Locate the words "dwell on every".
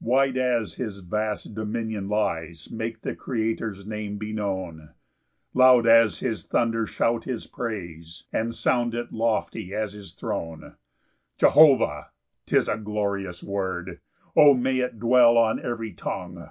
15.00-15.94